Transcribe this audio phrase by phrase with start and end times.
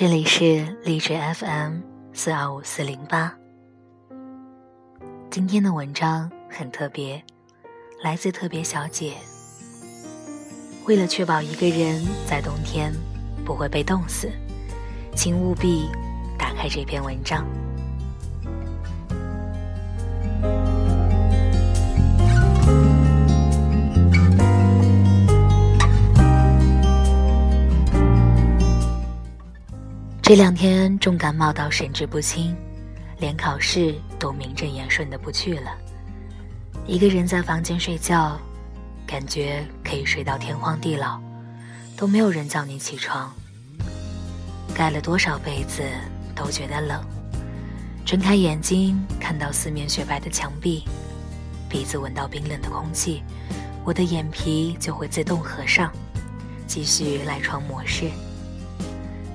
[0.00, 1.80] 这里是励志 FM
[2.14, 3.36] 四二五四零八。
[5.30, 7.22] 今天的文章很特别，
[8.02, 9.12] 来自特别小姐。
[10.86, 12.90] 为了确保一个人在冬天
[13.44, 14.30] 不会被冻死，
[15.14, 15.90] 请务必
[16.38, 17.46] 打开这篇文章。
[30.30, 32.56] 这两天重感冒到神志不清，
[33.18, 35.72] 连考试都名正言顺的不去了。
[36.86, 38.38] 一个人在房间睡觉，
[39.04, 41.20] 感觉可以睡到天荒地老，
[41.96, 43.28] 都没有人叫你起床。
[44.72, 45.82] 盖了多少被子
[46.32, 47.04] 都觉得冷，
[48.06, 50.84] 睁开眼睛看到四面雪白的墙壁，
[51.68, 53.20] 鼻子闻到冰冷的空气，
[53.84, 55.90] 我的眼皮就会自动合上，
[56.68, 58.08] 继续赖床模式。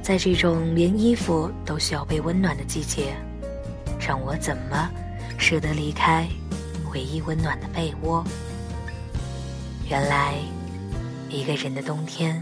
[0.05, 3.15] 在这种连衣服都需要被温暖的季节，
[3.99, 4.87] 让我怎么
[5.35, 6.27] 舍得离开
[6.93, 8.23] 唯一温暖的被窝？
[9.89, 10.35] 原来，
[11.27, 12.39] 一个人的冬天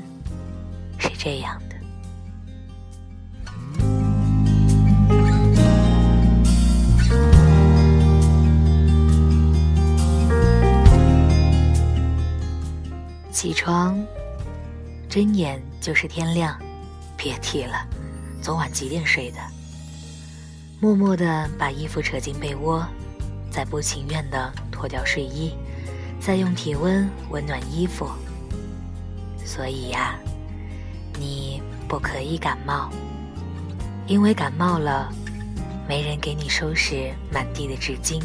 [0.99, 1.75] 是这样的。
[13.31, 13.97] 起床，
[15.07, 16.59] 睁眼就是天亮。
[17.23, 17.87] 别提了，
[18.41, 19.37] 昨晚几点睡的？
[20.81, 22.85] 默默地把衣服扯进被窝，
[23.49, 25.53] 再不情愿地脱掉睡衣，
[26.19, 28.09] 再用体温温暖衣服。
[29.45, 30.19] 所以呀，
[31.17, 32.89] 你不可以感冒，
[34.05, 35.09] 因为感冒了，
[35.87, 38.21] 没人给你收拾满地的纸巾，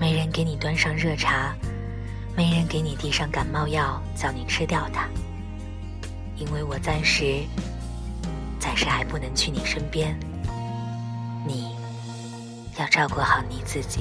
[0.00, 1.54] 没人给你端上热茶，
[2.34, 5.06] 没人给你递上感冒药叫你吃掉它，
[6.38, 7.42] 因为我暂时。
[8.60, 10.14] 暂时还不能去你身边，
[11.46, 11.74] 你
[12.78, 14.00] 要照顾好你自己。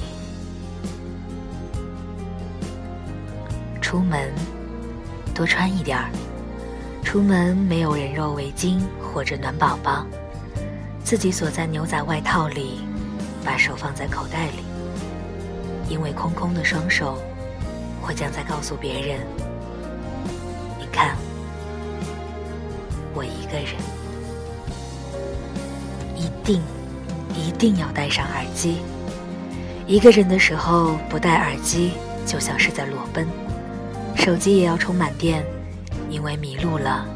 [3.82, 4.32] 出门
[5.34, 6.12] 多穿一点儿，
[7.04, 10.06] 出门没有人肉围巾或者暖宝宝，
[11.06, 12.82] 自己锁在牛仔外套里，
[13.44, 14.64] 把手放在口袋里，
[15.90, 17.18] 因为空空的双手，
[18.02, 19.22] 会将在告诉别人：
[20.78, 21.16] 你看，
[23.16, 23.99] 我一个人。
[26.20, 26.62] 一定，
[27.34, 28.80] 一定要戴上耳机。
[29.88, 31.94] 一个人的时候不戴耳机，
[32.26, 33.26] 就像是在裸奔。
[34.18, 35.46] 手机也要充满电，
[36.10, 37.08] 因为迷路了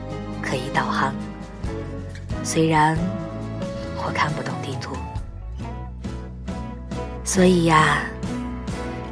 [0.41, 1.13] 可以导航。
[2.43, 2.97] 虽然
[3.97, 4.95] 我看不懂地图，
[7.25, 8.03] 所以呀，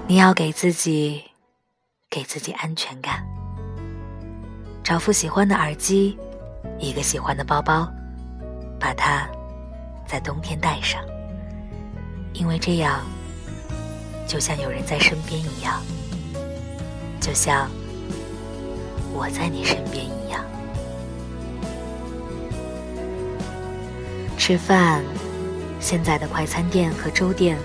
[0.07, 1.21] 你要给自己，
[2.09, 3.21] 给自己安全感。
[4.83, 6.17] 找副喜欢的耳机，
[6.79, 7.85] 一个喜欢的包包，
[8.79, 9.27] 把它。
[10.11, 11.01] 在冬天戴上，
[12.33, 12.99] 因为这样，
[14.27, 15.81] 就像有人在身边一样，
[17.21, 17.71] 就像
[19.13, 20.43] 我在你身边一样。
[24.37, 25.01] 吃饭，
[25.79, 27.57] 现在的快餐店和粥店，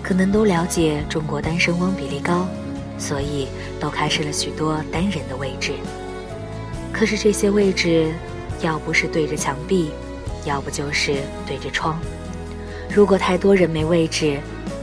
[0.00, 2.46] 可能都了解中国单身汪比例高，
[2.96, 3.48] 所以
[3.80, 5.72] 都开设了许多单人的位置。
[6.92, 8.14] 可是这些位置，
[8.60, 9.90] 要不是对着墙壁。
[10.44, 11.98] 要不就是对着窗。
[12.94, 14.40] 如果太多人没位置，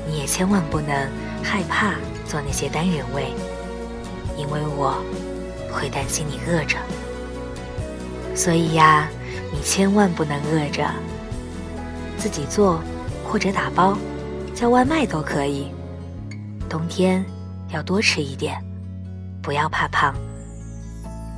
[0.08, 1.10] 你也千万不能
[1.44, 1.96] 害怕
[2.28, 3.34] 坐那些单人位，
[4.38, 5.02] 因为我
[5.72, 6.78] 会担心你饿着。
[8.36, 9.10] 所以呀，
[9.52, 10.88] 你千万不能饿着，
[12.18, 12.82] 自己做
[13.24, 13.98] 或者打包，
[14.54, 15.72] 叫外卖都可以。
[16.70, 17.26] 冬天
[17.70, 18.62] 要多吃一点，
[19.42, 20.14] 不要怕胖。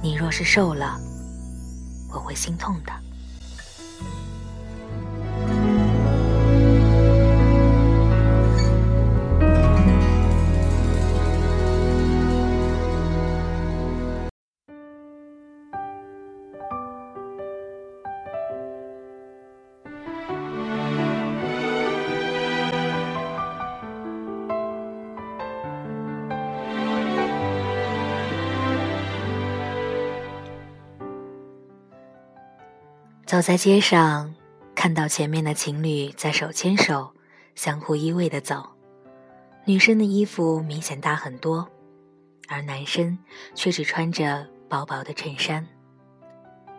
[0.01, 0.97] 你若是瘦了，
[2.11, 2.91] 我会心痛的。
[33.27, 34.33] 走在街上，
[34.73, 37.11] 看到前面的情侣在手牵手、
[37.55, 38.65] 相互依偎的走，
[39.65, 41.67] 女生的衣服明显大很多，
[42.47, 43.19] 而男生
[43.53, 45.67] 却只穿着薄薄的衬衫。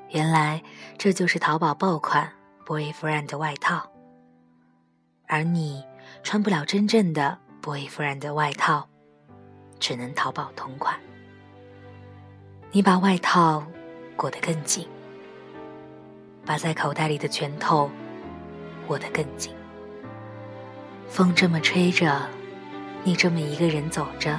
[0.09, 0.63] 原来
[0.97, 2.33] 这就是淘宝爆款
[2.65, 3.87] boyfriend 外套，
[5.27, 5.85] 而你
[6.23, 8.89] 穿不了真正的 boyfriend 外套，
[9.79, 10.99] 只能淘宝同款。
[12.73, 13.63] 你把外套
[14.17, 14.89] 裹得更紧。
[16.49, 17.91] 把在口袋里的拳头
[18.87, 19.53] 握得更紧。
[21.07, 22.23] 风这么吹着，
[23.05, 24.35] 你这么一个人走着，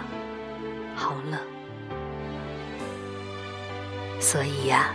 [0.95, 1.39] 好冷。
[4.19, 4.89] 所以呀，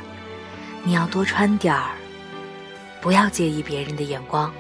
[0.83, 1.93] 你要多穿点儿，
[3.01, 4.53] 不要介意别人的眼光，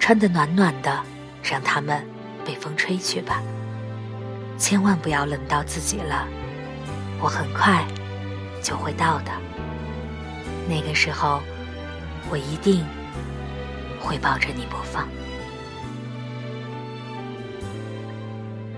[0.00, 1.02] 穿得暖暖的，
[1.42, 2.02] 让他们
[2.46, 3.42] 被风吹去吧。
[4.56, 6.26] 千万不要冷到自己了，
[7.20, 7.84] 我很快
[8.62, 9.30] 就会到的。
[10.66, 11.42] 那个时候，
[12.30, 12.84] 我一定
[14.00, 15.08] 会抱着你不放。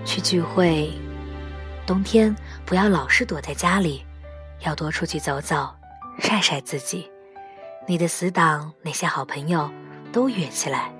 [0.05, 0.91] 去聚会，
[1.85, 2.35] 冬天
[2.65, 4.05] 不要老是躲在家里，
[4.61, 5.69] 要多出去走走，
[6.19, 7.09] 晒晒自己。
[7.87, 9.69] 你的死党那些好朋友
[10.11, 10.91] 都约起来，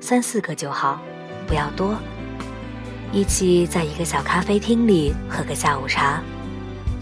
[0.00, 1.00] 三四个就好，
[1.46, 1.96] 不要多。
[3.12, 6.22] 一起在一个小咖啡厅里喝个下午茶，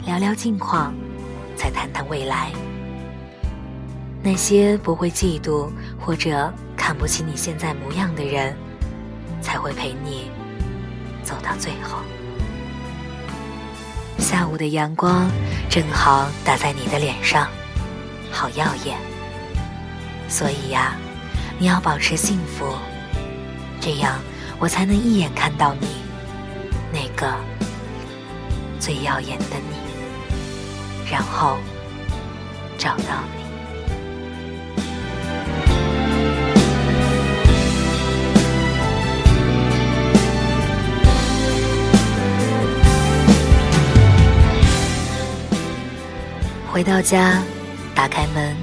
[0.06, 0.94] 聊聊近况，
[1.54, 2.52] 再谈谈未来。
[4.22, 8.56] 那些不会嫉妒或者看不起你现在模样的人，
[9.40, 10.30] 才会陪你
[11.22, 11.98] 走到最后。
[14.18, 15.30] 下午的阳光
[15.70, 17.48] 正好打在你的脸上，
[18.30, 18.98] 好耀眼。
[20.28, 20.96] 所以呀，
[21.58, 22.76] 你要保持幸福，
[23.80, 24.18] 这样
[24.58, 25.86] 我才能一眼看到你
[26.92, 27.32] 那个
[28.78, 31.56] 最耀眼的你，然后
[32.76, 33.47] 找到你。
[46.78, 47.42] 回到家，
[47.92, 48.56] 打开门，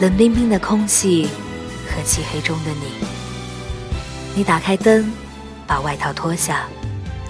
[0.00, 1.28] 冷冰冰的空气
[1.86, 2.86] 和漆黑中的你。
[4.34, 5.12] 你打开灯，
[5.66, 6.66] 把外套脱下，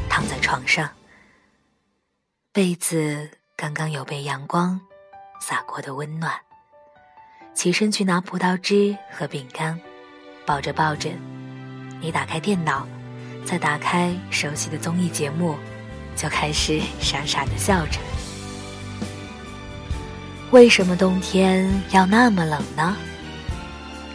[0.09, 0.89] 躺在床上。
[2.53, 4.81] 被子刚刚有被阳光
[5.41, 6.33] 洒过的温暖。
[7.53, 9.81] 起身去拿葡萄汁和饼干，
[10.47, 11.19] 抱着抱枕。
[12.01, 12.87] 你打开电脑，
[13.45, 15.57] 再打开熟悉的综艺节目，
[16.15, 17.99] 就开始傻傻的笑着。
[20.53, 22.95] 为什么冬天要那么冷呢？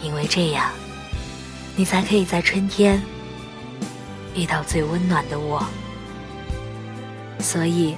[0.04, 0.72] 因为这样，
[1.76, 3.02] 你才可以在春天
[4.36, 5.66] 遇到最温暖的我。
[7.40, 7.98] 所以，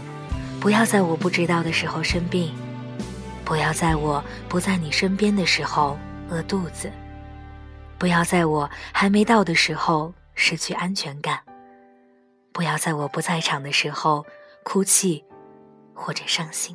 [0.61, 2.55] 不要在我不知道的时候生病，
[3.43, 5.99] 不要在我不在你身边的时候
[6.29, 6.89] 饿肚子，
[7.97, 11.41] 不要在我还没到的时候失去安全感，
[12.53, 14.25] 不要在我不在场的时候
[14.63, 15.25] 哭泣
[15.93, 16.73] 或者伤心。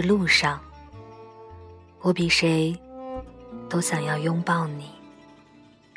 [0.00, 0.60] 的路上，
[2.02, 2.78] 我比谁
[3.68, 4.90] 都想要拥抱你，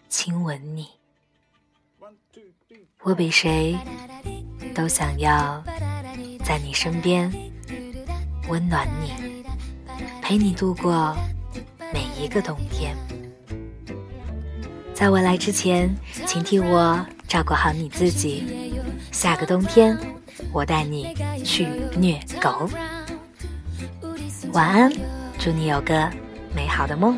[0.10, 0.88] 亲吻你。
[3.04, 3.78] 我比谁。
[4.74, 5.62] 都想要
[6.46, 7.30] 在你身边
[8.48, 9.44] 温暖你，
[10.22, 11.14] 陪你度过
[11.94, 12.96] 每一个冬天。
[14.94, 15.94] 在我来之前，
[16.26, 18.82] 请替我照顾好你自己。
[19.12, 19.98] 下个冬天，
[20.54, 21.68] 我带你去
[21.98, 22.70] 虐狗。
[24.54, 24.92] 晚安，
[25.40, 26.10] 祝你有个
[26.54, 27.18] 美好的梦。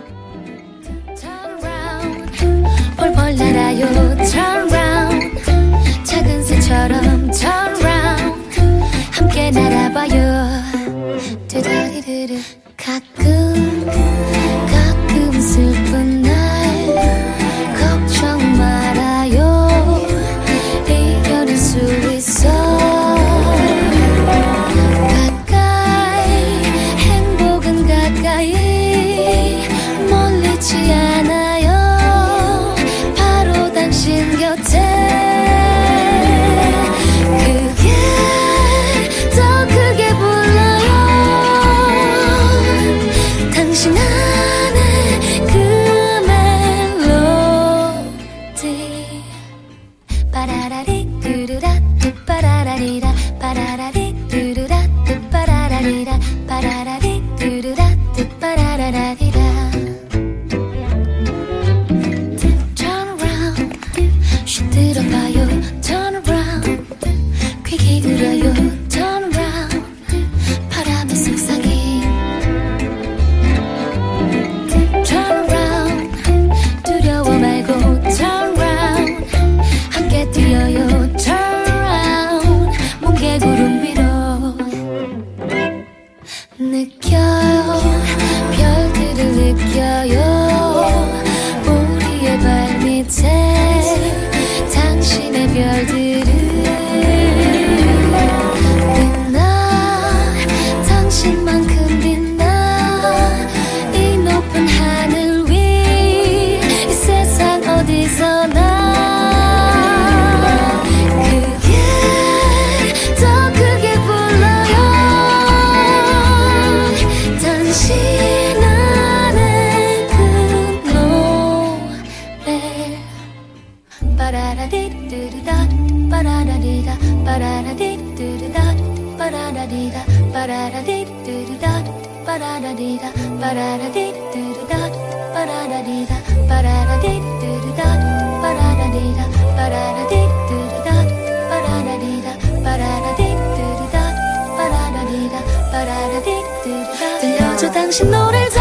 [147.93, 148.52] 당신 노래를